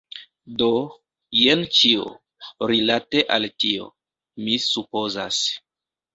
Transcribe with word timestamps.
Do, 0.61 0.69
jen 1.39 1.61
ĉio, 1.79 2.07
rilate 2.73 3.23
al 3.37 3.47
tio. 3.65 3.87
Mi 4.49 4.59
supozas. 4.71 5.41